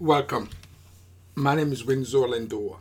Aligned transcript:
Welcome. 0.00 0.48
My 1.34 1.54
name 1.54 1.72
is 1.72 1.84
Windsor 1.84 2.20
Lindor. 2.20 2.78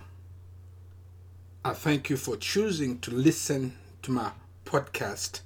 I 1.65 1.73
thank 1.73 2.09
you 2.09 2.15
for 2.15 2.37
choosing 2.37 2.97
to 2.99 3.11
listen 3.11 3.77
to 4.03 4.11
my 4.11 4.31
podcast 4.63 5.41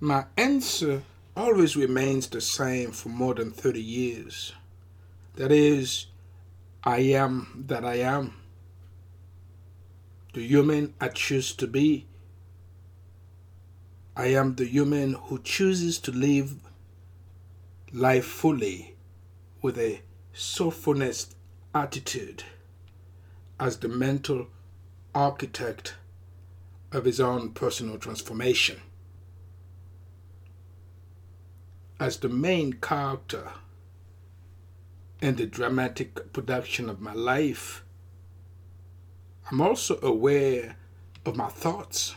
My 0.00 0.24
answer 0.36 1.02
always 1.36 1.76
remains 1.76 2.28
the 2.28 2.40
same 2.40 2.92
for 2.92 3.08
more 3.08 3.34
than 3.34 3.50
30 3.50 3.80
years. 3.80 4.52
That 5.36 5.50
is, 5.50 6.06
I 6.84 6.98
am 6.98 7.64
that 7.66 7.84
I 7.84 7.96
am. 7.96 8.34
The 10.32 10.46
human 10.46 10.94
I 11.00 11.08
choose 11.08 11.54
to 11.56 11.66
be. 11.66 12.06
I 14.16 14.26
am 14.26 14.54
the 14.54 14.66
human 14.66 15.14
who 15.14 15.40
chooses 15.40 15.98
to 16.00 16.12
live 16.12 16.54
life 17.92 18.26
fully 18.26 18.94
with 19.60 19.78
a 19.78 20.02
soulfulness 20.32 21.34
attitude 21.74 22.44
as 23.58 23.78
the 23.78 23.88
mental 23.88 24.46
architect 25.14 25.94
of 26.92 27.04
his 27.04 27.20
own 27.20 27.50
personal 27.50 27.98
transformation. 27.98 28.80
As 32.00 32.18
the 32.18 32.28
main 32.28 32.74
character 32.74 33.52
in 35.20 35.36
the 35.36 35.46
dramatic 35.46 36.32
production 36.32 36.90
of 36.90 37.00
my 37.00 37.14
life, 37.14 37.84
I'm 39.50 39.60
also 39.60 39.98
aware 40.02 40.76
of 41.24 41.36
my 41.36 41.48
thoughts 41.48 42.14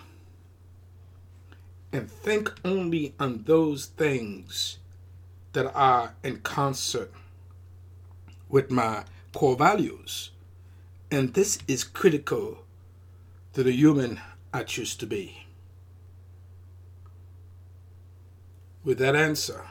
and 1.92 2.12
think 2.12 2.54
only 2.66 3.14
on 3.20 3.44
those 3.46 3.86
things 3.86 4.78
that 5.54 5.74
are 5.74 6.16
in 6.24 6.40
concert 6.42 7.12
with 8.50 8.70
my 8.72 9.04
core 9.34 9.56
values. 9.56 10.32
And 11.10 11.34
this 11.34 11.60
is 11.68 11.84
critical 11.84 12.60
to 13.54 13.64
the 13.64 13.72
human 13.72 14.20
I 14.54 14.64
choose 14.64 14.96
to 14.98 15.06
be. 15.06 15.47
With 18.88 19.00
that 19.00 19.18
answer, 19.18 19.66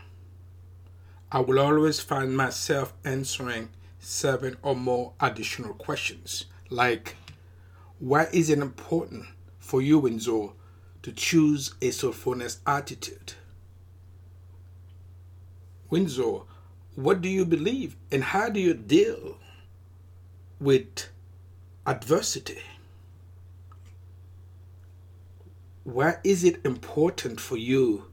I 1.33 1.41
will 1.41 1.59
always 1.59 2.01
find 2.01 2.37
myself 2.37 2.93
answering 3.03 3.71
seven 3.99 4.59
or 4.61 4.77
more 4.77 5.15
additional 5.19 5.73
questions, 5.73 6.45
like 6.69 7.17
why 7.99 8.29
is 8.31 8.51
it 8.51 8.59
important 8.59 9.25
for 9.59 9.81
you, 9.81 10.01
Windsor, 10.01 10.49
to 11.03 11.13
choose 11.13 11.73
a 11.81 11.93
soulfulness 11.93 12.59
attitude? 12.67 13.33
Windsor, 15.89 16.41
what 16.95 17.23
do 17.23 17.31
you 17.31 17.47
believe 17.47 17.97
and 18.13 18.23
how 18.23 18.51
do 18.51 18.61
you 18.61 18.75
deal 18.75 19.39
with 20.61 21.09
adversity? 21.87 22.61
Why 25.85 26.17
is 26.23 26.45
it 26.45 26.61
important 26.67 27.41
for 27.41 27.57
you 27.57 28.09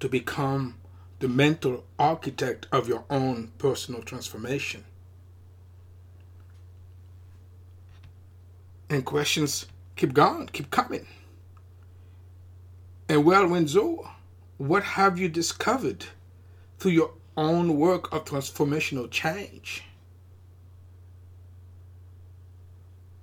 to 0.00 0.08
become 0.08 0.76
the 1.18 1.28
mental 1.28 1.84
architect 1.98 2.66
of 2.70 2.88
your 2.88 3.04
own 3.08 3.52
personal 3.58 4.02
transformation. 4.02 4.84
And 8.88 9.04
questions 9.04 9.66
keep 9.96 10.12
going, 10.12 10.48
keep 10.48 10.70
coming. 10.70 11.06
And 13.08 13.24
well, 13.24 13.48
Windsor, 13.48 13.96
what 14.58 14.82
have 14.82 15.18
you 15.18 15.28
discovered 15.28 16.06
through 16.78 16.92
your 16.92 17.10
own 17.36 17.76
work 17.76 18.12
of 18.12 18.24
transformational 18.24 19.10
change? 19.10 19.84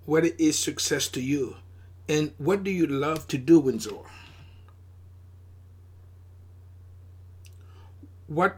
What 0.05 0.25
is 0.25 0.59
success 0.59 1.07
to 1.09 1.21
you? 1.21 1.55
And 2.09 2.33
what 2.37 2.63
do 2.63 2.71
you 2.71 2.87
love 2.87 3.27
to 3.29 3.37
do, 3.37 3.59
Windsor? 3.59 4.01
What 8.27 8.57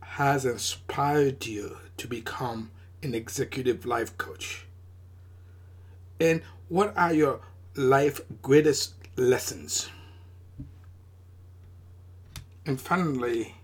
has 0.00 0.44
inspired 0.44 1.46
you 1.46 1.78
to 1.96 2.06
become 2.06 2.70
an 3.02 3.14
executive 3.14 3.86
life 3.86 4.16
coach? 4.18 4.66
And 6.20 6.42
what 6.68 6.96
are 6.96 7.12
your 7.12 7.40
life 7.74 8.20
greatest 8.42 8.94
lessons? 9.16 9.88
And 12.66 12.80
finally, 12.80 13.54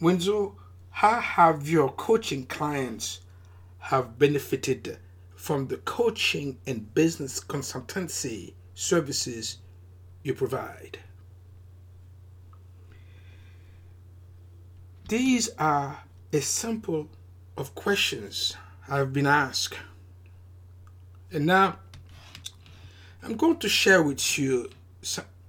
Windsor, 0.00 0.48
how 0.90 1.20
have 1.20 1.68
your 1.68 1.90
coaching 1.92 2.46
clients 2.46 3.20
have 3.78 4.18
benefited 4.18 4.98
from 5.34 5.66
the 5.66 5.76
coaching 5.78 6.58
and 6.66 6.94
business 6.94 7.38
consultancy 7.40 8.54
services 8.74 9.58
you 10.22 10.34
provide? 10.34 10.98
These 15.12 15.50
are 15.58 16.04
a 16.32 16.40
sample 16.40 17.06
of 17.58 17.74
questions 17.74 18.56
I've 18.88 19.12
been 19.12 19.26
asked. 19.26 19.78
And 21.30 21.44
now 21.44 21.76
I'm 23.22 23.36
going 23.36 23.58
to 23.58 23.68
share 23.68 24.02
with 24.02 24.38
you 24.38 24.70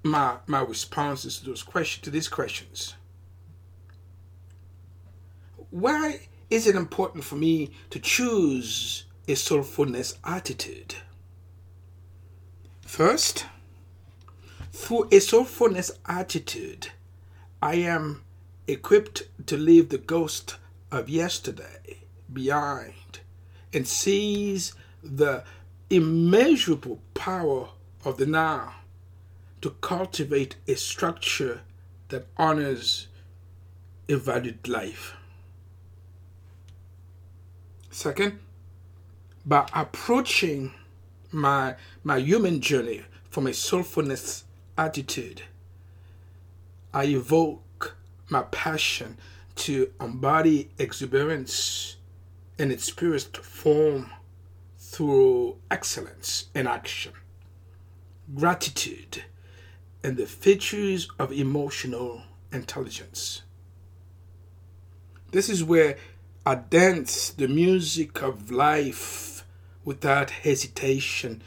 my, 0.04 0.36
my 0.48 0.60
responses 0.60 1.40
to 1.40 1.46
those 1.46 1.64
questions 1.64 2.04
to 2.04 2.10
these 2.10 2.28
questions. 2.28 2.96
Why 5.70 6.28
is 6.50 6.68
it 6.68 6.76
important 6.76 7.24
for 7.24 7.38
me 7.38 7.72
to 7.92 8.00
choose 8.00 9.06
a 9.30 9.32
soulfulness 9.32 10.18
attitude? 10.26 10.96
First, 12.82 13.46
through 14.74 15.04
a 15.04 15.22
soulfulness 15.22 15.90
attitude, 16.06 16.90
I 17.62 17.76
am 17.76 18.24
equipped 18.68 19.24
to 19.48 19.58
leave 19.58 19.90
the 19.90 19.98
ghost 19.98 20.58
of 20.92 21.10
yesterday 21.10 22.00
behind 22.32 23.20
and 23.74 23.88
seize 23.88 24.74
the 25.04 25.44
immeasurable 25.90 27.00
power 27.14 27.70
of 28.06 28.18
the 28.18 28.26
now 28.26 28.74
to 29.62 29.72
cultivate 29.82 30.56
a 30.68 30.76
structure 30.76 31.62
that 32.10 32.28
honors 32.38 33.08
a 34.10 34.16
valued 34.16 34.68
life. 34.68 35.16
Second, 37.90 38.40
by 39.46 39.68
approaching 39.74 40.74
my, 41.32 41.76
my 42.04 42.18
human 42.18 42.62
journey 42.62 43.04
from 43.30 43.48
a 43.48 43.52
soulfulness 43.52 44.44
attitude, 44.78 45.44
I 46.94 47.06
evoke 47.06 47.63
my 48.34 48.42
passion 48.44 49.18
to 49.56 49.92
embody 50.02 50.70
exuberance 50.80 51.98
in 52.58 52.72
its 52.72 52.90
purest 52.90 53.38
form 53.38 54.12
through 54.78 55.56
excellence 55.70 56.48
in 56.56 56.66
action, 56.68 57.14
gratitude, 58.36 59.24
and 60.04 60.18
the 60.18 60.26
features 60.26 61.08
of 61.20 61.32
emotional 61.32 62.24
intelligence. 62.52 63.44
This 65.32 65.48
is 65.48 65.64
where 65.64 65.98
I 66.46 66.56
dance 66.56 67.30
the 67.30 67.48
music 67.48 68.22
of 68.24 68.52
life 68.52 69.46
without 69.86 70.30
hesitation 70.32 71.44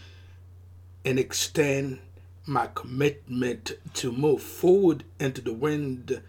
and 1.04 1.18
extend 1.18 1.98
my 2.46 2.68
commitment 2.74 3.72
to 3.94 4.12
move 4.12 4.40
forward 4.40 5.02
into 5.18 5.40
the 5.40 5.52
wind 5.52 6.22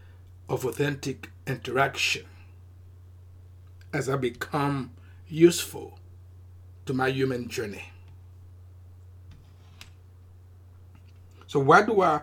of 0.50 0.66
authentic 0.66 1.30
interaction 1.46 2.26
as 3.94 4.10
I 4.10 4.16
become 4.16 4.92
useful 5.28 6.00
to 6.86 6.94
my 6.94 7.10
human 7.10 7.50
journey. 7.50 7.92
So 11.48 11.60
why 11.60 11.82
do 11.82 12.02
I 12.02 12.22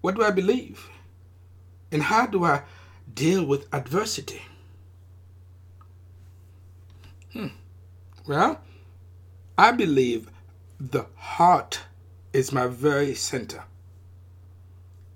what 0.00 0.14
do 0.14 0.22
I 0.22 0.30
believe? 0.30 0.88
And 1.92 2.02
how 2.02 2.26
do 2.26 2.44
I 2.44 2.62
deal 3.12 3.44
with 3.44 3.72
adversity? 3.72 4.42
Hmm. 7.32 7.48
Well, 8.26 8.60
I 9.58 9.72
believe 9.72 10.30
the 10.78 11.06
heart 11.16 11.80
is 12.32 12.52
my 12.52 12.66
very 12.66 13.14
center, 13.14 13.64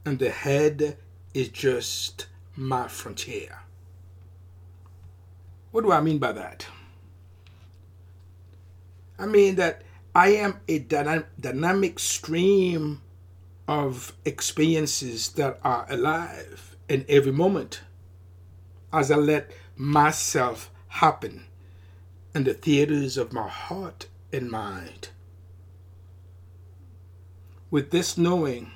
and 0.05 0.19
the 0.19 0.31
head 0.31 0.99
is 1.35 1.49
just 1.49 2.27
my 2.57 2.89
frontier. 2.89 3.59
What 5.73 5.83
do 5.83 5.93
I 5.93 6.01
mean 6.01 6.19
by 6.19 6.33
that? 6.33 6.67
I 9.19 9.27
mean 9.27 9.57
that 9.57 9.83
I 10.15 10.29
am 10.29 10.61
a 10.69 10.79
dynamic 10.79 11.99
stream 11.99 13.03
of 13.67 14.13
experiences 14.25 15.31
that 15.31 15.59
are 15.65 15.87
alive 15.89 16.77
in 16.89 17.05
every 17.09 17.33
moment 17.33 17.83
as 18.93 19.11
I 19.11 19.17
let 19.17 19.51
myself 19.77 20.71
happen 20.87 21.47
in 22.35 22.45
the 22.45 22.55
theaters 22.55 23.17
of 23.17 23.33
my 23.33 23.49
heart 23.49 24.07
and 24.33 24.51
mind. 24.51 25.09
With 27.71 27.91
this 27.91 28.17
knowing, 28.17 28.71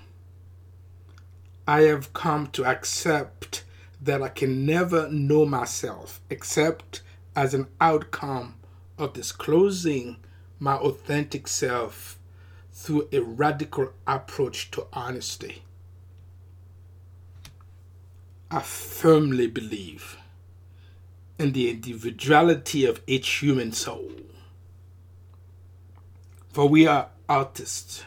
I 1.68 1.82
have 1.82 2.14
come 2.14 2.46
to 2.52 2.64
accept 2.64 3.62
that 4.00 4.22
I 4.22 4.30
can 4.30 4.64
never 4.64 5.06
know 5.10 5.44
myself 5.44 6.22
except 6.30 7.02
as 7.36 7.52
an 7.52 7.66
outcome 7.78 8.54
of 8.96 9.12
disclosing 9.12 10.16
my 10.58 10.76
authentic 10.76 11.46
self 11.46 12.18
through 12.72 13.10
a 13.12 13.18
radical 13.18 13.92
approach 14.06 14.70
to 14.70 14.86
honesty. 14.94 15.62
I 18.50 18.60
firmly 18.60 19.46
believe 19.46 20.16
in 21.38 21.52
the 21.52 21.68
individuality 21.68 22.86
of 22.86 23.02
each 23.06 23.28
human 23.28 23.72
soul. 23.72 24.10
For 26.50 26.66
we 26.66 26.86
are 26.86 27.10
artists. 27.28 28.04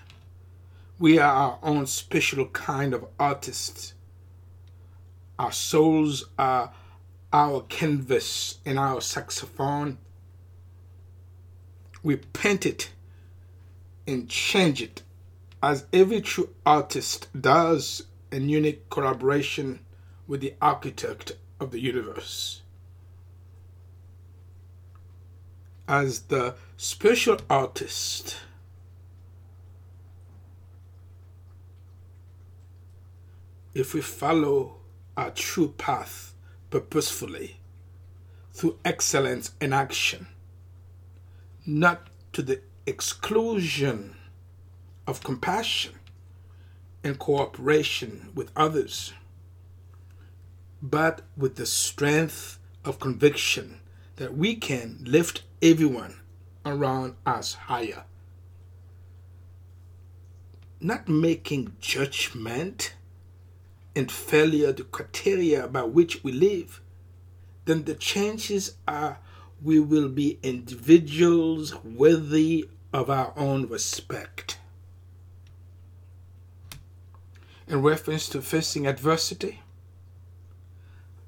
We 1.02 1.18
are 1.18 1.34
our 1.34 1.60
own 1.64 1.88
special 1.88 2.46
kind 2.46 2.94
of 2.94 3.08
artists. 3.20 3.96
Our 5.40 5.52
souls 5.52 6.26
are 6.38 6.74
our 7.34 7.62
canvas 7.62 8.60
and 8.68 8.78
our 8.78 9.02
saxophone. 9.02 9.98
We 12.04 12.18
paint 12.18 12.68
it 12.68 12.92
and 14.06 14.30
change 14.30 14.80
it 14.80 15.02
as 15.64 15.88
every 15.92 16.22
true 16.22 16.50
artist 16.68 17.30
does 17.34 18.04
in 18.32 18.48
unique 18.48 18.88
collaboration 18.92 19.80
with 20.28 20.42
the 20.42 20.54
architect 20.62 21.32
of 21.60 21.72
the 21.72 21.80
universe. 21.80 22.62
As 25.88 26.20
the 26.20 26.54
special 26.78 27.40
artist, 27.50 28.38
if 33.74 33.94
we 33.94 34.02
follow 34.02 34.78
our 35.16 35.32
true 35.32 35.70
path 35.78 36.34
purposefully 36.70 37.58
through 38.54 38.78
excellence 38.84 39.52
in 39.62 39.74
action, 39.74 40.28
not 41.66 42.08
to 42.34 42.42
the 42.42 42.62
exclusion 42.86 44.16
of 45.08 45.24
compassion 45.24 45.94
and 47.04 47.18
cooperation 47.18 48.32
with 48.36 48.52
others, 48.56 49.14
but 50.82 51.22
with 51.38 51.56
the 51.56 51.66
strength 51.66 52.60
of 52.84 53.00
conviction 53.00 53.80
that 54.16 54.36
we 54.36 54.56
can 54.56 55.00
lift 55.06 55.44
everyone 55.62 56.20
around 56.66 57.16
us 57.26 57.54
higher. 57.54 58.04
Not 60.80 61.08
making 61.08 61.76
judgment 61.80 62.96
and 63.96 64.12
failure 64.12 64.72
the 64.72 64.84
criteria 64.84 65.68
by 65.68 65.84
which 65.84 66.24
we 66.24 66.32
live, 66.32 66.82
then 67.66 67.84
the 67.84 67.96
chances 67.96 68.76
are 68.88 69.20
we 69.62 69.80
will 69.80 70.10
be 70.10 70.40
individuals 70.42 71.76
worthy 71.84 72.70
of 72.94 73.10
our 73.10 73.34
own 73.38 73.68
respect. 73.68 74.58
In 77.68 77.82
reference 77.82 78.28
to 78.30 78.42
facing 78.42 78.88
adversity, 78.88 79.62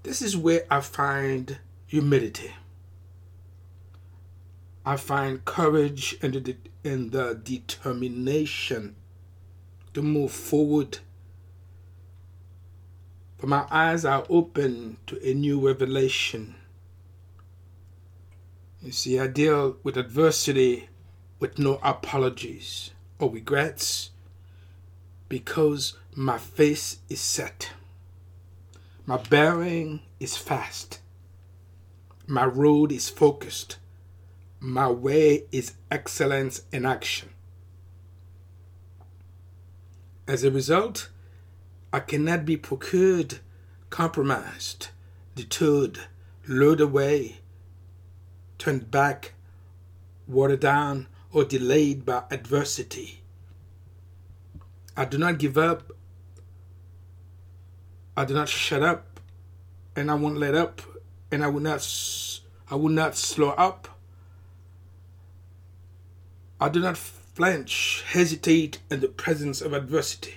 this 0.04 0.22
is 0.22 0.36
where 0.36 0.66
I 0.70 0.82
find 0.82 1.60
humility. 1.86 2.52
I 4.86 4.98
find 4.98 5.46
courage 5.46 6.18
and 6.22 6.34
the, 6.34 6.58
and 6.84 7.12
the 7.14 7.40
determination 7.42 8.96
to 9.94 10.02
move 10.02 10.32
forward. 10.32 11.00
For 13.44 13.48
my 13.48 13.68
eyes 13.70 14.06
are 14.06 14.26
open 14.30 14.96
to 15.08 15.20
a 15.22 15.34
new 15.34 15.60
revelation 15.60 16.56
you 18.82 18.94
see, 18.94 19.20
I 19.20 19.28
deal 19.28 19.76
with 19.84 19.98
adversity 19.98 20.88
with 21.40 21.60
no 21.60 21.78
apologies 21.84 22.92
or 23.20 23.30
regrets 23.30 24.12
because 25.28 25.98
my 26.16 26.38
face 26.38 27.00
is 27.10 27.20
set. 27.20 27.72
My 29.06 29.18
bearing 29.18 30.04
is 30.22 30.38
fast. 30.38 31.00
My 32.28 32.46
road 32.46 32.94
is 32.94 33.10
focused. 33.10 33.78
My 34.62 34.90
way 34.90 35.44
is 35.52 35.74
excellence 35.92 36.64
in 36.72 36.86
action. 36.86 37.30
As 40.28 40.46
a 40.46 40.52
result, 40.52 41.10
I 41.94 42.00
cannot 42.00 42.44
be 42.44 42.58
procured, 42.58 43.36
compromised, 43.92 44.88
deterred, 45.36 46.00
lured 46.48 46.82
away, 46.82 47.38
turned 48.58 48.90
back, 48.90 49.34
watered 50.28 50.62
down, 50.62 51.06
or 51.32 51.44
delayed 51.44 52.04
by 52.04 52.24
adversity. 52.32 53.22
I 54.98 55.06
do 55.06 55.20
not 55.20 55.38
give 55.38 55.56
up. 55.56 55.92
I 58.18 58.26
do 58.26 58.34
not 58.34 58.50
shut 58.50 58.82
up, 58.82 59.20
and 59.96 60.10
I 60.10 60.16
won't 60.16 60.38
let 60.38 60.56
up, 60.56 60.82
and 61.32 61.44
I 61.44 61.48
will 61.48 61.62
not. 61.62 61.88
I 62.72 62.76
will 62.76 62.90
not 62.90 63.16
slow 63.16 63.50
up. 63.50 63.88
I 66.60 66.70
do 66.70 66.80
not 66.80 66.98
flinch, 66.98 68.04
hesitate 68.08 68.80
in 68.90 69.02
the 69.02 69.08
presence 69.08 69.62
of 69.62 69.74
adversity, 69.74 70.36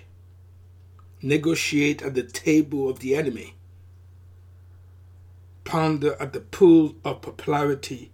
negotiate 1.23 2.03
at 2.03 2.15
the 2.15 2.23
table 2.23 2.89
of 2.89 3.01
the 3.01 3.15
enemy, 3.15 3.55
ponder 5.65 6.17
at 6.21 6.33
the 6.33 6.41
pool 6.41 6.95
of 7.05 7.23
popularity 7.23 8.11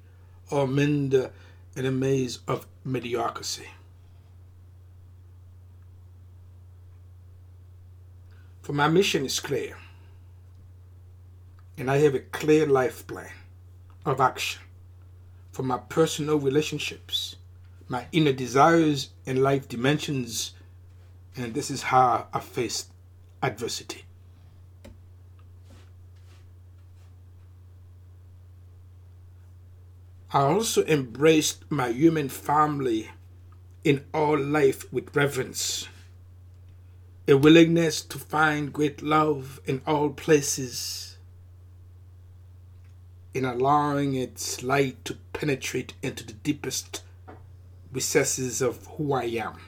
or 0.50 0.66
mend 0.66 1.14
in 1.76 1.86
a 1.86 1.90
maze 1.90 2.40
of 2.46 2.66
mediocrity. 2.84 3.68
For 8.62 8.72
my 8.72 8.88
mission 8.88 9.24
is 9.24 9.40
clear, 9.40 9.76
and 11.76 11.90
I 11.90 11.98
have 11.98 12.14
a 12.14 12.20
clear 12.20 12.66
life 12.66 13.06
plan 13.06 13.32
of 14.04 14.20
action 14.20 14.62
for 15.50 15.62
my 15.62 15.78
personal 15.78 16.38
relationships, 16.38 17.36
my 17.88 18.06
inner 18.12 18.32
desires, 18.32 19.10
and 19.26 19.42
life 19.42 19.68
dimensions, 19.68 20.52
and 21.36 21.52
this 21.54 21.70
is 21.70 21.82
how 21.82 22.26
I 22.32 22.40
face 22.40 22.86
adversity. 23.42 24.04
I 30.34 30.40
also 30.40 30.82
embraced 30.86 31.70
my 31.70 31.90
human 31.90 32.30
family 32.30 33.10
in 33.84 34.04
all 34.14 34.38
life 34.38 34.90
with 34.90 35.14
reverence, 35.14 35.88
a 37.28 37.36
willingness 37.36 38.00
to 38.02 38.18
find 38.18 38.72
great 38.72 39.02
love 39.02 39.60
in 39.66 39.82
all 39.86 40.08
places, 40.08 41.18
in 43.34 43.44
allowing 43.44 44.14
its 44.14 44.62
light 44.62 45.04
to 45.04 45.18
penetrate 45.34 45.92
into 46.02 46.24
the 46.24 46.32
deepest 46.32 47.02
recesses 47.92 48.62
of 48.62 48.86
who 48.96 49.12
I 49.12 49.24
am. 49.24 49.58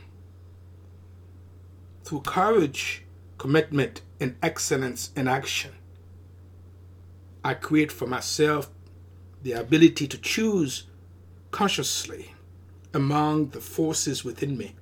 Through 2.05 2.23
courage, 2.23 3.04
commitment, 3.39 4.01
and 4.21 4.37
excellence 4.43 5.11
in 5.17 5.29
action, 5.29 5.73
I 7.45 7.55
create 7.55 7.93
for 7.93 8.07
myself 8.07 8.71
the 9.43 9.53
ability 9.53 10.07
to 10.09 10.19
choose 10.19 10.85
consciously 11.51 12.35
among 12.95 13.51
the 13.51 13.61
forces 13.61 14.25
within 14.25 14.57
me, 14.57 14.75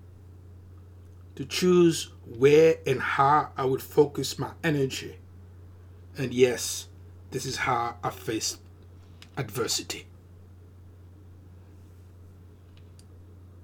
to 1.35 1.45
choose 1.45 2.11
where 2.25 2.77
and 2.87 3.01
how 3.01 3.51
I 3.57 3.65
would 3.65 3.83
focus 3.83 4.39
my 4.39 4.51
energy. 4.63 5.17
And 6.17 6.33
yes, 6.33 6.89
this 7.31 7.47
is 7.47 7.57
how 7.57 7.97
I 8.05 8.11
face 8.11 8.59
adversity. 9.37 10.07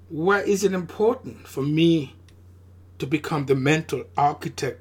Why 0.09 0.41
is 0.41 0.65
it 0.65 0.73
important 0.73 1.47
for 1.47 1.63
me 1.63 2.15
to 2.99 3.07
become 3.07 3.47
the 3.47 3.55
mental 3.55 4.05
architect 4.17 4.81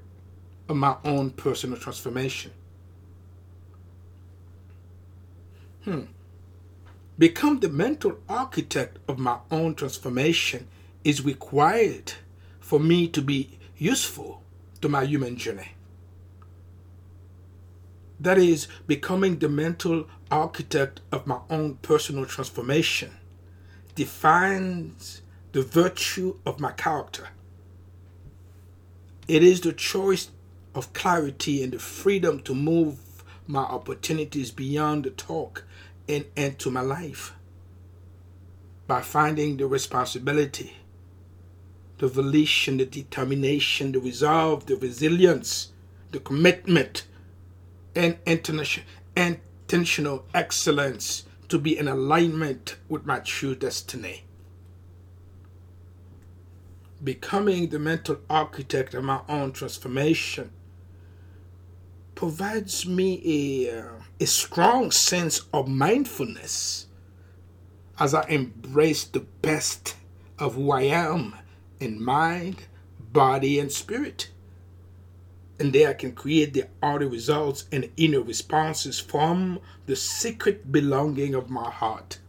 of 0.70 0.76
my 0.76 0.96
own 1.04 1.32
personal 1.32 1.78
transformation? 1.78 2.52
Hmm. 5.84 6.02
Become 7.18 7.62
the 7.62 7.70
mental 7.70 8.18
architect 8.30 9.00
of 9.08 9.18
my 9.18 9.40
own 9.50 9.76
transformation 9.76 10.68
is 11.04 11.24
required 11.24 12.14
for 12.60 12.80
me 12.80 13.08
to 13.08 13.22
be 13.22 13.58
useful 13.78 14.44
to 14.82 14.90
my 14.90 15.04
human 15.04 15.38
journey. 15.38 15.72
That 18.20 18.38
is, 18.38 18.68
becoming 18.88 19.40
the 19.40 19.50
mental 19.50 20.08
architect 20.32 21.02
of 21.12 21.28
my 21.28 21.40
own 21.50 21.76
personal 21.76 22.26
transformation 22.26 23.12
defines 23.96 25.22
the 25.52 25.62
virtue 25.62 26.38
of 26.46 26.60
my 26.60 26.72
character. 26.72 27.30
It 29.27 29.43
is 29.43 29.62
the 29.62 29.74
choice 29.74 30.31
of 30.74 30.93
clarity 30.93 31.62
and 31.62 31.74
the 31.74 31.79
freedom 31.79 32.41
to 32.43 32.55
move 32.55 32.98
my 33.46 33.62
opportunities 33.62 34.51
beyond 34.51 35.03
the 35.03 35.10
talk 35.10 35.65
and 36.07 36.25
into 36.36 36.72
my 36.72 36.81
life 36.81 37.34
by 38.88 39.01
finding 39.01 39.57
the 39.57 39.67
responsibility, 39.67 40.77
the 41.98 42.07
volition, 42.07 42.77
the 42.77 42.86
determination, 42.86 43.91
the 43.91 44.00
resolve, 44.00 44.65
the 44.65 44.77
resilience, 44.77 45.74
the 46.12 46.19
commitment, 46.19 47.05
and 47.96 48.17
intentional 48.25 50.25
excellence 50.34 51.25
to 51.50 51.60
be 51.60 51.77
in 51.77 51.89
alignment 51.89 52.77
with 52.88 53.05
my 53.05 53.19
true 53.19 53.55
destiny. 53.55 54.24
Becoming 57.04 57.70
the 57.70 57.80
mental 57.80 58.20
architect 58.30 58.96
of 58.96 59.04
my 59.04 59.22
own 59.30 59.51
transformation 59.51 60.51
provides 62.16 62.88
me 62.88 63.70
a, 63.70 63.84
a 64.20 64.25
strong 64.25 64.89
sense 64.92 65.42
of 65.54 65.68
mindfulness 65.68 66.88
as 68.00 68.16
I 68.16 68.27
embrace 68.30 69.04
the 69.04 69.22
best 69.42 69.96
of 70.39 70.56
who 70.56 70.72
I 70.72 70.84
am 70.84 71.36
in 71.80 72.04
mind, 72.04 72.63
body, 73.13 73.60
and 73.60 73.72
spirit. 73.72 74.32
And 75.60 75.74
there 75.74 75.89
I 75.89 75.94
can 75.94 76.13
create 76.13 76.54
the 76.54 76.66
outer 76.82 77.08
results 77.08 77.66
and 77.72 77.92
inner 77.98 78.22
responses 78.22 79.00
from 79.00 79.60
the 79.86 79.96
secret 79.96 80.72
belonging 80.72 81.36
of 81.36 81.50
my 81.50 81.70
heart. 81.70 82.20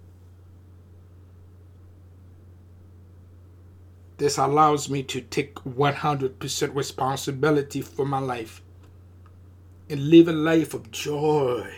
This 4.18 4.36
allows 4.36 4.90
me 4.90 5.04
to 5.04 5.20
take 5.20 5.54
100% 5.54 6.74
responsibility 6.74 7.80
for 7.80 8.04
my 8.04 8.18
life 8.18 8.60
and 9.88 10.10
live 10.10 10.26
a 10.26 10.32
life 10.32 10.74
of 10.74 10.90
joy, 10.90 11.72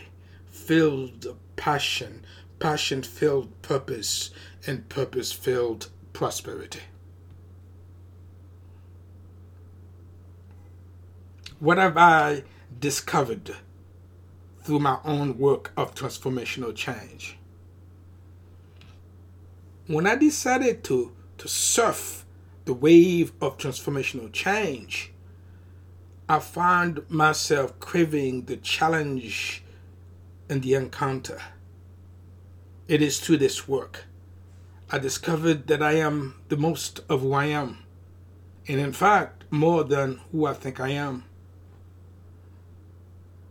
filled 0.46 1.36
passion, 1.56 2.24
passion 2.58 3.02
filled 3.02 3.60
purpose, 3.60 4.30
and 4.66 4.88
purpose 4.88 5.32
filled 5.32 5.90
prosperity. 6.14 6.80
What 11.58 11.76
have 11.76 11.98
I 11.98 12.44
discovered 12.78 13.54
through 14.62 14.78
my 14.78 14.98
own 15.04 15.36
work 15.36 15.72
of 15.76 15.94
transformational 15.94 16.74
change? 16.74 17.36
When 19.86 20.06
I 20.06 20.14
decided 20.14 20.82
to, 20.84 21.12
to 21.36 21.46
surf 21.48 22.24
the 22.64 22.74
wave 22.74 23.32
of 23.40 23.58
transformational 23.58 24.32
change, 24.32 25.12
I 26.28 26.38
found 26.38 27.08
myself 27.10 27.78
craving 27.80 28.44
the 28.44 28.56
challenge 28.56 29.64
and 30.48 30.62
the 30.62 30.74
encounter. 30.74 31.40
It 32.88 33.02
is 33.02 33.20
through 33.20 33.38
this 33.38 33.66
work 33.68 34.06
I 34.92 34.98
discovered 34.98 35.68
that 35.68 35.80
I 35.80 35.92
am 35.92 36.34
the 36.48 36.56
most 36.56 36.98
of 37.08 37.20
who 37.20 37.32
I 37.32 37.44
am, 37.44 37.78
and 38.66 38.80
in 38.80 38.92
fact, 38.92 39.44
more 39.48 39.84
than 39.84 40.20
who 40.32 40.46
I 40.46 40.52
think 40.52 40.80
I 40.80 40.88
am. 40.88 41.22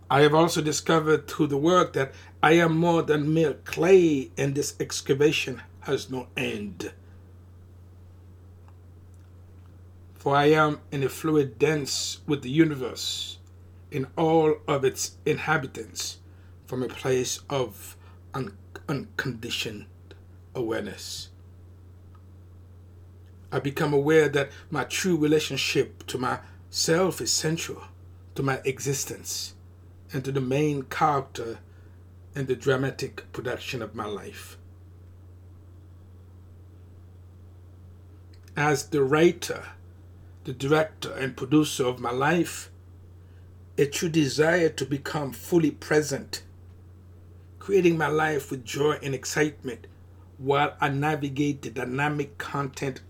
I 0.10 0.22
have 0.22 0.34
also 0.34 0.62
discovered 0.62 1.30
through 1.30 1.48
the 1.48 1.58
work 1.58 1.94
that 1.94 2.14
I 2.44 2.54
am 2.54 2.76
more 2.76 3.04
than 3.04 3.34
mere 3.34 3.54
clay, 3.54 4.32
and 4.38 4.54
this 4.54 4.76
excavation 4.82 5.62
has 5.82 6.10
no 6.10 6.28
end. 6.36 6.92
For 10.20 10.36
I 10.36 10.48
am 10.48 10.82
in 10.92 11.02
a 11.02 11.08
fluid 11.08 11.58
dance 11.58 12.20
with 12.28 12.42
the 12.42 12.50
universe 12.50 13.38
in 13.90 14.06
all 14.18 14.58
of 14.68 14.84
its 14.84 15.16
inhabitants 15.26 16.18
from 16.68 16.84
a 16.84 16.90
place 16.90 17.40
of 17.50 17.96
un- 18.34 18.58
unconditioned 18.90 19.86
awareness. 20.54 21.30
I 23.50 23.60
become 23.60 23.94
aware 23.94 24.28
that 24.28 24.52
my 24.70 24.84
true 24.84 25.16
relationship 25.16 26.06
to 26.08 26.18
myself 26.18 27.22
is 27.22 27.32
central 27.32 27.84
to 28.36 28.44
my 28.44 28.60
existence 28.66 29.56
and 30.12 30.26
to 30.26 30.34
the 30.34 30.42
main 30.42 30.84
character 30.84 31.60
in 32.36 32.46
the 32.46 32.58
dramatic 32.58 33.32
production 33.32 33.82
of 33.82 33.96
my 33.96 34.06
life. 34.06 34.58
As 38.58 38.90
the 38.90 39.02
writer, 39.02 39.64
the 40.46 40.54
director 40.54 41.14
and 41.14 41.38
producer 41.38 41.86
of 41.88 42.00
my 42.00 42.12
life, 42.12 42.72
a 43.78 43.86
true 43.88 44.10
desire 44.10 44.70
to 44.70 44.86
become 44.86 45.34
fully 45.34 45.72
present, 45.72 46.44
creating 47.60 47.98
my 47.98 48.08
life 48.08 48.52
with 48.52 48.66
joy 48.66 48.98
and 49.04 49.16
excitement 49.16 49.88
while 50.38 50.76
I 50.82 50.90
navigate 50.90 51.64
the 51.64 51.72
dynamic 51.72 52.38
content 52.38 53.02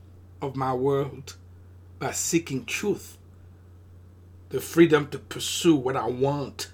of 0.41 0.55
my 0.55 0.73
world 0.73 1.35
by 1.99 2.11
seeking 2.11 2.65
truth, 2.65 3.17
the 4.49 4.61
freedom 4.61 5.07
to 5.09 5.19
pursue 5.19 5.75
what 5.75 5.97
I 5.97 6.07
want 6.07 6.71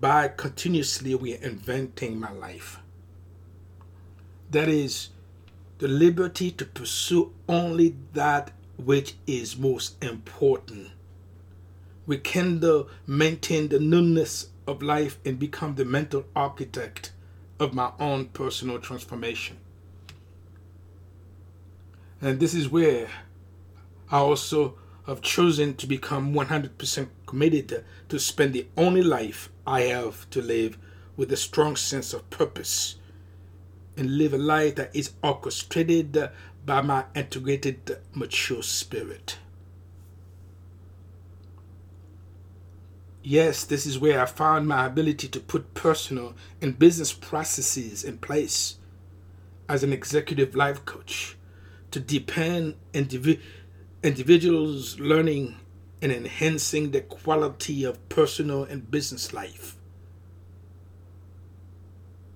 by 0.00 0.28
continuously 0.28 1.14
reinventing 1.14 2.18
my 2.18 2.32
life. 2.32 2.78
That 4.50 4.68
is, 4.68 5.10
the 5.78 5.88
liberty 5.88 6.50
to 6.52 6.64
pursue 6.66 7.32
only 7.48 7.96
that 8.14 8.52
which 8.76 9.14
is 9.26 9.56
most 9.56 10.02
important. 10.02 10.90
We 12.06 12.16
Rekindle, 12.16 12.88
maintain 13.06 13.68
the 13.68 13.80
newness 13.80 14.48
of 14.66 14.82
life, 14.82 15.18
and 15.24 15.38
become 15.38 15.74
the 15.74 15.84
mental 15.84 16.26
architect 16.36 17.12
of 17.58 17.72
my 17.72 17.92
own 17.98 18.26
personal 18.26 18.78
transformation. 18.78 19.58
And 22.20 22.40
this 22.40 22.54
is 22.54 22.68
where 22.68 23.08
I 24.10 24.18
also 24.18 24.76
have 25.06 25.20
chosen 25.20 25.74
to 25.76 25.86
become 25.86 26.34
100% 26.34 27.08
committed 27.26 27.84
to 28.08 28.18
spend 28.18 28.54
the 28.54 28.66
only 28.76 29.02
life 29.02 29.50
I 29.66 29.82
have 29.82 30.28
to 30.30 30.40
live 30.40 30.78
with 31.16 31.32
a 31.32 31.36
strong 31.36 31.76
sense 31.76 32.12
of 32.12 32.28
purpose 32.30 32.96
and 33.96 34.18
live 34.18 34.34
a 34.34 34.38
life 34.38 34.74
that 34.76 34.94
is 34.94 35.12
orchestrated 35.22 36.30
by 36.64 36.80
my 36.80 37.04
integrated, 37.14 37.98
mature 38.14 38.62
spirit. 38.62 39.38
Yes, 43.22 43.64
this 43.64 43.86
is 43.86 43.98
where 43.98 44.20
I 44.20 44.26
found 44.26 44.68
my 44.68 44.86
ability 44.86 45.28
to 45.28 45.40
put 45.40 45.72
personal 45.74 46.34
and 46.60 46.78
business 46.78 47.12
processes 47.12 48.04
in 48.04 48.18
place 48.18 48.76
as 49.68 49.82
an 49.82 49.92
executive 49.92 50.54
life 50.54 50.84
coach 50.84 51.36
to 51.90 52.00
deepen 52.00 52.74
indivi- 52.92 53.40
individuals' 54.02 55.00
learning 55.00 55.56
and 56.02 56.12
enhancing 56.12 56.90
the 56.90 57.00
quality 57.00 57.82
of 57.84 58.08
personal 58.10 58.64
and 58.64 58.90
business 58.90 59.32
life. 59.32 59.76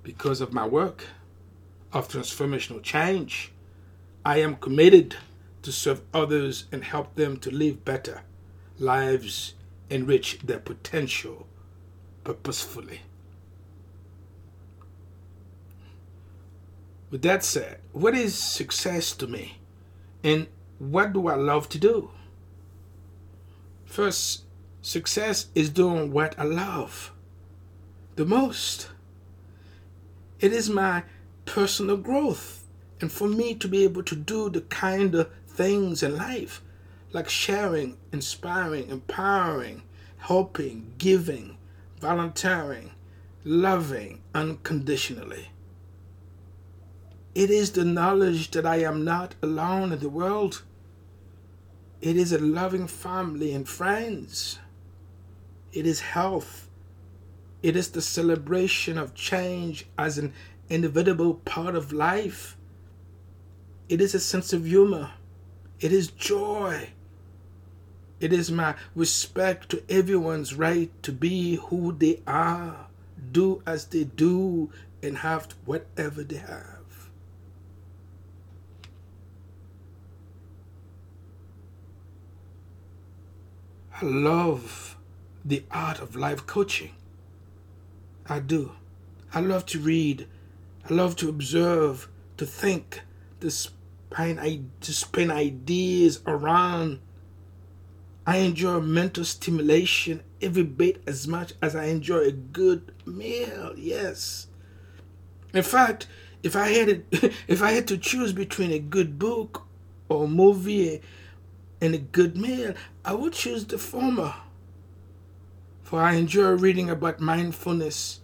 Because 0.02 0.40
of 0.40 0.54
my 0.54 0.66
work 0.66 1.04
of 1.92 2.08
transformational 2.08 2.82
change, 2.82 3.52
I 4.28 4.40
am 4.40 4.56
committed 4.56 5.16
to 5.62 5.72
serve 5.72 6.02
others 6.12 6.66
and 6.70 6.84
help 6.84 7.14
them 7.14 7.38
to 7.38 7.50
live 7.50 7.86
better 7.86 8.24
lives 8.78 9.54
and 9.88 10.06
reach 10.06 10.40
their 10.40 10.58
potential 10.58 11.46
purposefully. 12.24 13.00
With 17.10 17.22
that 17.22 17.42
said, 17.42 17.80
what 17.92 18.14
is 18.14 18.34
success 18.34 19.12
to 19.12 19.26
me? 19.26 19.60
And 20.22 20.48
what 20.78 21.14
do 21.14 21.26
I 21.28 21.34
love 21.36 21.70
to 21.70 21.78
do? 21.78 22.10
First, 23.86 24.42
success 24.82 25.46
is 25.54 25.70
doing 25.70 26.12
what 26.12 26.38
I 26.38 26.44
love 26.44 27.12
the 28.16 28.26
most. 28.26 28.90
It 30.38 30.52
is 30.52 30.68
my 30.68 31.04
personal 31.46 31.96
growth. 31.96 32.57
And 33.00 33.12
for 33.12 33.28
me 33.28 33.54
to 33.54 33.68
be 33.68 33.84
able 33.84 34.02
to 34.04 34.16
do 34.16 34.50
the 34.50 34.62
kind 34.62 35.14
of 35.14 35.30
things 35.46 36.02
in 36.02 36.16
life, 36.16 36.62
like 37.12 37.28
sharing, 37.28 37.96
inspiring, 38.12 38.88
empowering, 38.88 39.82
helping, 40.18 40.92
giving, 40.98 41.56
volunteering, 42.00 42.90
loving 43.44 44.20
unconditionally. 44.34 45.48
It 47.34 47.50
is 47.50 47.72
the 47.72 47.84
knowledge 47.84 48.50
that 48.50 48.66
I 48.66 48.78
am 48.82 49.04
not 49.04 49.36
alone 49.42 49.92
in 49.92 50.00
the 50.00 50.08
world. 50.08 50.62
It 52.00 52.16
is 52.16 52.32
a 52.32 52.38
loving 52.38 52.86
family 52.86 53.52
and 53.52 53.68
friends. 53.68 54.58
It 55.72 55.86
is 55.86 56.00
health. 56.00 56.68
It 57.62 57.76
is 57.76 57.90
the 57.90 58.02
celebration 58.02 58.98
of 58.98 59.14
change 59.14 59.86
as 59.96 60.18
an 60.18 60.32
inevitable 60.68 61.34
part 61.34 61.74
of 61.74 61.92
life. 61.92 62.56
It 63.88 64.00
is 64.00 64.14
a 64.14 64.20
sense 64.20 64.52
of 64.52 64.66
humor. 64.66 65.12
It 65.80 65.92
is 65.92 66.08
joy. 66.08 66.90
It 68.20 68.32
is 68.32 68.50
my 68.50 68.74
respect 68.94 69.68
to 69.70 69.82
everyone's 69.88 70.54
right 70.54 70.90
to 71.04 71.12
be 71.12 71.56
who 71.56 71.92
they 71.92 72.20
are, 72.26 72.88
do 73.32 73.62
as 73.64 73.86
they 73.86 74.04
do, 74.04 74.70
and 75.02 75.18
have 75.18 75.54
whatever 75.64 76.24
they 76.24 76.36
have. 76.36 76.78
I 84.00 84.04
love 84.04 84.96
the 85.44 85.64
art 85.70 86.00
of 86.00 86.14
life 86.14 86.46
coaching. 86.46 86.90
I 88.26 88.40
do. 88.40 88.72
I 89.32 89.40
love 89.40 89.64
to 89.66 89.78
read. 89.78 90.26
I 90.88 90.92
love 90.92 91.16
to 91.16 91.28
observe, 91.28 92.08
to 92.36 92.46
think, 92.46 93.02
to 93.40 93.50
spin, 94.16 94.70
to 94.80 94.92
spin 94.92 95.30
ideas 95.30 96.20
around. 96.26 97.00
I 98.26 98.38
enjoy 98.38 98.80
mental 98.80 99.24
stimulation 99.24 100.22
every 100.42 100.62
bit 100.62 101.02
as 101.06 101.26
much 101.26 101.54
as 101.62 101.74
I 101.74 101.86
enjoy 101.86 102.20
a 102.20 102.32
good 102.32 102.92
meal. 103.06 103.72
Yes. 103.76 104.48
In 105.54 105.62
fact, 105.62 106.06
if 106.42 106.54
I 106.54 106.68
had 106.68 107.04
if 107.48 107.62
I 107.62 107.72
had 107.72 107.88
to 107.88 107.98
choose 107.98 108.32
between 108.32 108.72
a 108.72 108.78
good 108.78 109.18
book 109.18 109.66
or 110.08 110.28
movie 110.28 111.00
and 111.80 111.94
a 111.94 111.98
good 111.98 112.36
meal, 112.36 112.74
I 113.04 113.14
would 113.14 113.32
choose 113.32 113.64
the 113.64 113.78
former. 113.78 114.34
For 115.82 116.02
I 116.02 116.14
enjoy 116.14 116.50
reading 116.50 116.90
about 116.90 117.18
mindfulness, 117.18 118.20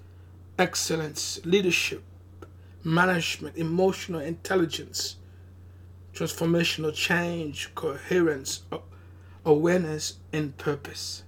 excellence, 0.58 1.40
leadership, 1.44 2.02
management, 2.82 3.56
emotional 3.56 4.20
intelligence, 4.20 5.16
transformational 6.14 6.94
change, 6.94 7.74
coherence, 7.74 8.62
awareness, 9.44 10.18
and 10.32 10.56
purpose. 10.56 11.24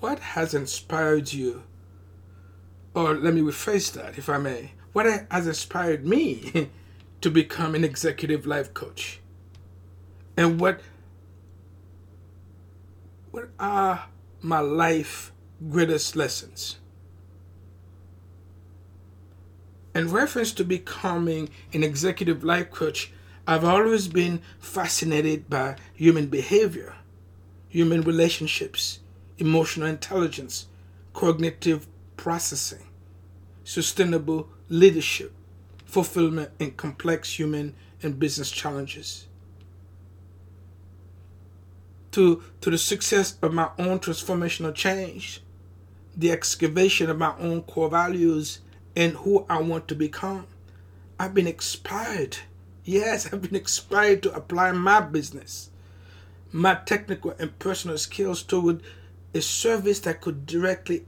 What 0.00 0.18
has 0.18 0.54
inspired 0.54 1.32
you? 1.32 1.62
Or 2.94 3.14
let 3.14 3.34
me 3.34 3.42
rephrase 3.42 3.92
that, 3.92 4.18
if 4.18 4.28
I 4.28 4.38
may 4.38 4.72
what 4.92 5.06
has 5.30 5.46
inspired 5.46 6.06
me 6.06 6.70
to 7.20 7.30
become 7.30 7.74
an 7.74 7.84
executive 7.84 8.46
life 8.46 8.74
coach 8.74 9.20
and 10.36 10.60
what 10.60 10.80
what 13.30 13.50
are 13.58 14.06
my 14.42 14.58
life 14.58 15.32
greatest 15.68 16.16
lessons 16.16 16.79
in 20.00 20.10
reference 20.10 20.52
to 20.52 20.64
becoming 20.64 21.48
an 21.72 21.82
executive 21.82 22.42
life 22.42 22.70
coach 22.70 23.12
i've 23.46 23.64
always 23.64 24.08
been 24.08 24.40
fascinated 24.58 25.48
by 25.48 25.76
human 25.94 26.26
behavior 26.26 26.94
human 27.68 28.00
relationships 28.02 29.00
emotional 29.38 29.88
intelligence 29.88 30.66
cognitive 31.12 31.86
processing 32.16 32.86
sustainable 33.70 34.48
leadership, 34.68 35.32
fulfillment 35.84 36.50
in 36.58 36.72
complex 36.72 37.38
human 37.38 37.74
and 38.02 38.18
business 38.18 38.50
challenges. 38.50 39.26
To, 42.12 42.42
to 42.60 42.70
the 42.70 42.78
success 42.78 43.36
of 43.40 43.52
my 43.52 43.70
own 43.78 44.00
transformational 44.00 44.74
change, 44.74 45.40
the 46.16 46.32
excavation 46.32 47.08
of 47.08 47.18
my 47.18 47.32
own 47.38 47.62
core 47.62 47.88
values 47.88 48.60
and 48.96 49.12
who 49.12 49.46
I 49.48 49.60
want 49.60 49.88
to 49.88 49.94
become. 49.94 50.46
I've 51.18 51.34
been 51.34 51.46
inspired. 51.46 52.38
Yes, 52.84 53.32
I've 53.32 53.42
been 53.42 53.56
inspired 53.56 54.22
to 54.24 54.34
apply 54.34 54.72
my 54.72 55.00
business, 55.00 55.70
my 56.50 56.74
technical 56.74 57.34
and 57.38 57.58
personal 57.58 57.98
skills 57.98 58.42
toward 58.42 58.82
a 59.34 59.40
service 59.40 60.00
that 60.00 60.20
could 60.20 60.46
directly 60.46 61.04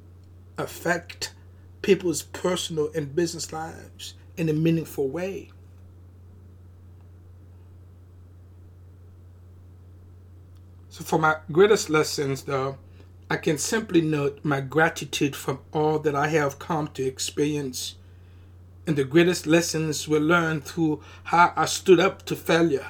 affect 0.58 1.32
people's 1.80 2.22
personal 2.22 2.90
and 2.94 3.14
business 3.14 3.52
lives 3.52 4.14
in 4.36 4.48
a 4.48 4.52
meaningful 4.52 5.08
way. 5.08 5.50
So, 10.90 11.04
for 11.04 11.18
my 11.18 11.36
greatest 11.50 11.88
lessons, 11.88 12.42
though, 12.42 12.76
I 13.32 13.38
can 13.38 13.56
simply 13.56 14.02
note 14.02 14.40
my 14.42 14.60
gratitude 14.60 15.34
from 15.34 15.60
all 15.72 15.98
that 16.00 16.14
I 16.14 16.28
have 16.28 16.58
come 16.58 16.88
to 16.88 17.02
experience. 17.02 17.94
And 18.86 18.94
the 18.94 19.04
greatest 19.04 19.46
lessons 19.46 20.06
were 20.06 20.20
learned 20.20 20.64
through 20.66 21.00
how 21.24 21.54
I 21.56 21.64
stood 21.64 21.98
up 21.98 22.26
to 22.26 22.36
failure 22.36 22.88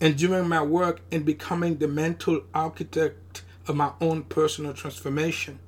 and 0.00 0.16
during 0.16 0.48
my 0.48 0.62
work 0.62 1.02
in 1.10 1.24
becoming 1.24 1.76
the 1.76 1.88
mental 1.88 2.40
architect 2.54 3.42
of 3.68 3.76
my 3.76 3.92
own 4.00 4.22
personal 4.22 4.72
transformation. 4.72 5.58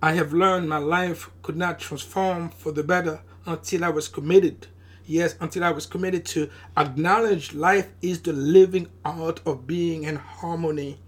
I 0.00 0.12
have 0.12 0.32
learned 0.32 0.68
my 0.68 0.78
life 0.78 1.28
could 1.42 1.56
not 1.56 1.80
transform 1.80 2.50
for 2.50 2.70
the 2.70 2.84
better 2.84 3.22
until 3.46 3.82
I 3.82 3.88
was 3.88 4.06
committed. 4.06 4.68
Yes, 5.06 5.34
until 5.40 5.64
I 5.64 5.72
was 5.72 5.86
committed 5.86 6.24
to 6.26 6.48
acknowledge 6.76 7.52
life 7.52 7.88
is 8.00 8.22
the 8.22 8.32
living 8.32 8.86
art 9.04 9.40
of 9.44 9.66
being 9.66 10.04
in 10.04 10.14
harmony 10.14 11.00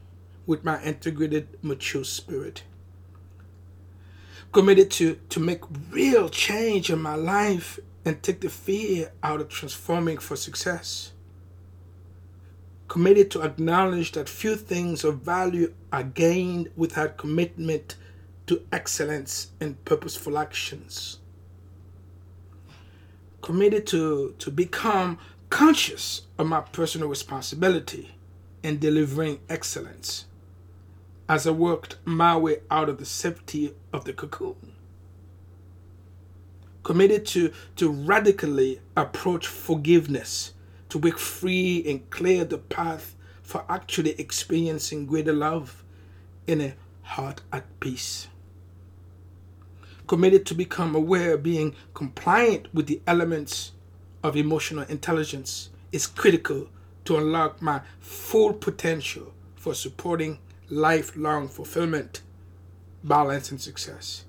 with 0.47 0.65
my 0.65 0.83
integrated, 0.83 1.49
mature 1.63 2.05
spirit. 2.05 2.65
Committed 4.53 4.91
to, 4.93 5.19
to 5.31 5.41
make 5.41 5.61
real 5.91 6.29
change 6.29 6.91
in 6.91 7.01
my 7.01 7.15
life 7.15 7.79
and 8.05 8.23
take 8.23 8.41
the 8.41 8.51
fear 8.51 9.13
out 9.23 9.41
of 9.41 9.49
transforming 9.49 10.19
for 10.19 10.37
success. 10.37 11.13
Committed 12.89 13.31
to 13.31 13.43
acknowledge 13.43 14.13
that 14.13 14.29
few 14.29 14.57
things 14.57 15.05
of 15.05 15.21
value 15.23 15.73
are 15.93 16.03
gained 16.03 16.71
without 16.77 17.17
commitment 17.17 17.97
to 18.47 18.63
excellence 18.71 19.53
and 19.61 19.83
purposeful 19.85 20.37
actions. 20.37 21.19
Committed 23.41 23.87
to, 23.87 24.35
to 24.39 24.51
become 24.51 25.19
conscious 25.49 26.23
of 26.39 26.47
my 26.47 26.61
personal 26.61 27.09
responsibility 27.09 28.15
in 28.63 28.79
delivering 28.79 29.41
excellence 29.49 30.27
as 31.29 31.47
I 31.47 31.51
worked 31.51 31.97
my 32.05 32.37
way 32.37 32.59
out 32.71 32.89
of 32.89 32.99
the 32.99 33.05
safety 33.05 33.75
of 33.93 34.05
the 34.05 34.13
cocoon. 34.13 34.73
Committed 36.83 37.27
to, 37.27 37.53
to 37.77 37.91
radically 37.91 38.81
approach 38.97 39.47
forgiveness, 39.47 40.53
to 40.89 40.99
break 40.99 41.19
free 41.19 41.85
and 41.89 42.09
clear 42.11 42.45
the 42.45 42.59
path 42.59 43.15
for 43.43 43.65
actually 43.69 44.19
experiencing 44.21 45.07
greater 45.07 45.33
love 45.33 45.85
in 46.47 46.61
a 46.61 46.75
heart 47.03 47.43
at 47.53 47.65
peace 47.81 48.29
committed 50.13 50.45
to 50.45 50.55
become 50.55 50.95
aware, 50.95 51.39
being 51.39 51.75
compliant 51.95 52.69
with 52.75 52.87
the 52.87 53.01
elements 53.07 53.73
of 54.23 54.37
emotional 54.37 54.85
intelligence 54.91 55.71
is 55.91 56.07
critical 56.07 56.69
to 57.03 57.17
unlock 57.17 57.63
my 57.63 57.81
full 57.99 58.53
potential 58.53 59.33
for 59.57 59.73
supporting 59.73 60.39
lifelong 60.73 61.49
fulfillment, 61.49 62.23
balance, 63.05 63.51
and 63.51 63.61
success. 63.61 64.25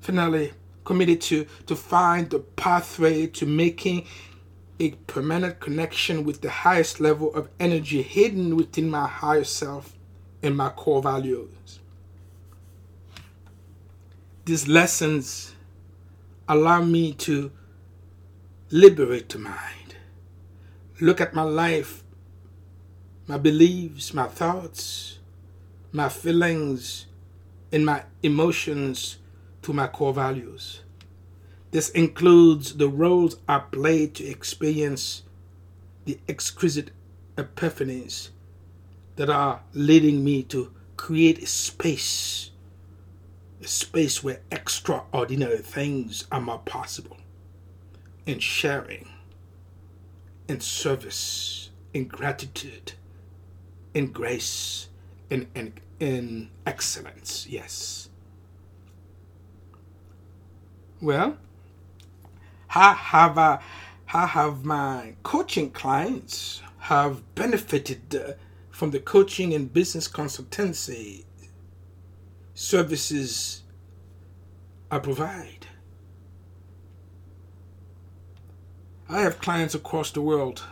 Finally, 0.00 0.52
committed 0.84 1.20
to, 1.22 1.46
to 1.66 1.74
find 1.74 2.28
the 2.28 2.38
pathway 2.38 3.26
to 3.26 3.46
making 3.46 4.06
a 4.78 4.90
permanent 5.06 5.58
connection 5.58 6.22
with 6.22 6.42
the 6.42 6.50
highest 6.50 7.00
level 7.00 7.34
of 7.34 7.48
energy 7.58 8.02
hidden 8.02 8.56
within 8.56 8.90
my 8.90 9.08
higher 9.08 9.42
self 9.42 9.96
and 10.42 10.54
my 10.54 10.68
core 10.68 11.02
values. 11.02 11.80
These 14.44 14.68
lessons 14.68 15.54
allow 16.46 16.82
me 16.82 17.14
to 17.14 17.50
liberate 18.70 19.30
the 19.30 19.38
mind, 19.38 19.96
look 21.00 21.22
at 21.22 21.34
my 21.34 21.42
life, 21.42 22.04
my 23.26 23.38
beliefs, 23.38 24.14
my 24.14 24.26
thoughts, 24.26 25.18
my 25.92 26.08
feelings, 26.08 27.06
and 27.72 27.84
my 27.84 28.04
emotions 28.22 29.18
to 29.62 29.72
my 29.72 29.88
core 29.88 30.14
values. 30.14 30.80
This 31.72 31.90
includes 31.90 32.76
the 32.76 32.88
roles 32.88 33.36
I 33.48 33.58
play 33.58 34.06
to 34.06 34.24
experience 34.24 35.24
the 36.04 36.18
exquisite 36.28 36.92
epiphanies 37.36 38.28
that 39.16 39.28
are 39.28 39.62
leading 39.74 40.24
me 40.24 40.42
to 40.44 40.72
create 40.96 41.42
a 41.42 41.46
space, 41.46 42.50
a 43.60 43.66
space 43.66 44.22
where 44.22 44.40
extraordinary 44.52 45.58
things 45.58 46.26
are 46.30 46.40
more 46.40 46.60
possible 46.60 47.16
in 48.24 48.38
sharing, 48.38 49.08
in 50.48 50.60
service, 50.60 51.70
in 51.92 52.04
gratitude, 52.04 52.92
in 53.96 54.12
grace, 54.12 54.88
in, 55.30 55.48
in, 55.54 55.72
in 56.00 56.50
excellence. 56.66 57.46
Yes. 57.48 58.10
Well, 61.00 61.38
how 62.66 62.92
have 62.92 63.38
I, 63.38 63.58
how 64.04 64.26
have 64.26 64.66
my 64.66 65.14
coaching 65.22 65.70
clients 65.70 66.60
have 66.78 67.34
benefited 67.34 68.14
uh, 68.14 68.32
from 68.68 68.90
the 68.90 69.00
coaching 69.00 69.54
and 69.54 69.72
business 69.72 70.06
consultancy 70.08 71.24
services 72.52 73.62
I 74.90 74.98
provide? 74.98 75.68
I 79.08 79.22
have 79.22 79.38
clients 79.38 79.74
across 79.74 80.10
the 80.10 80.20
world, 80.20 80.64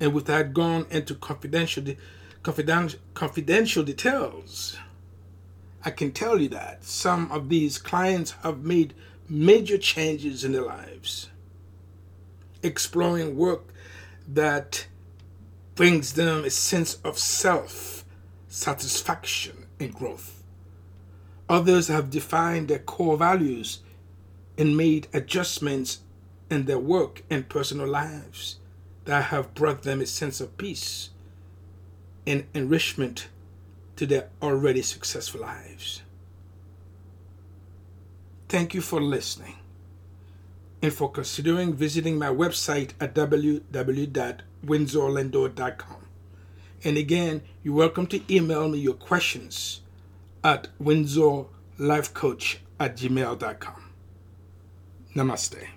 and 0.00 0.12
without 0.12 0.52
going 0.52 0.86
into 0.90 1.14
confidential, 1.14 1.84
confidential, 2.42 3.00
confidential 3.14 3.82
details, 3.82 4.76
I 5.84 5.90
can 5.90 6.12
tell 6.12 6.40
you 6.40 6.48
that 6.50 6.84
some 6.84 7.30
of 7.30 7.48
these 7.48 7.78
clients 7.78 8.32
have 8.42 8.64
made 8.64 8.94
major 9.28 9.78
changes 9.78 10.44
in 10.44 10.52
their 10.52 10.62
lives, 10.62 11.28
exploring 12.62 13.36
work 13.36 13.72
that 14.26 14.86
brings 15.74 16.14
them 16.14 16.44
a 16.44 16.50
sense 16.50 16.94
of 17.04 17.18
self 17.18 18.04
satisfaction 18.48 19.66
and 19.80 19.92
growth. 19.94 20.42
Others 21.48 21.88
have 21.88 22.10
defined 22.10 22.68
their 22.68 22.78
core 22.78 23.16
values 23.16 23.80
and 24.56 24.76
made 24.76 25.08
adjustments 25.12 26.00
in 26.50 26.64
their 26.64 26.78
work 26.78 27.22
and 27.28 27.48
personal 27.48 27.86
lives 27.86 28.58
that 29.04 29.24
have 29.24 29.52
brought 29.54 29.82
them 29.82 30.00
a 30.00 30.06
sense 30.06 30.40
of 30.40 30.56
peace 30.56 31.10
and 32.26 32.46
enrichment 32.54 33.28
to 33.96 34.06
their 34.06 34.30
already 34.42 34.80
successful 34.82 35.42
lives. 35.42 36.02
Thank 38.48 38.74
you 38.74 38.80
for 38.80 39.00
listening 39.00 39.54
and 40.82 40.92
for 40.92 41.08
considering 41.10 41.74
visiting 41.74 42.18
my 42.18 42.26
website 42.28 42.90
at 43.00 43.14
www.windsorlindor.com. 43.14 45.96
And 46.84 46.98
again, 46.98 47.42
you're 47.62 47.74
welcome 47.74 48.06
to 48.08 48.20
email 48.34 48.68
me 48.68 48.78
your 48.78 48.94
questions 48.94 49.80
at 50.42 50.68
windsorlifecoach 50.78 52.56
at 52.78 52.96
gmail.com. 52.96 53.90
Namaste. 55.16 55.73